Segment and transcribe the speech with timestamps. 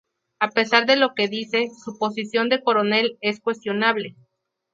[0.39, 4.15] A pesar de lo que dice, su posición de coronel es cuestionable.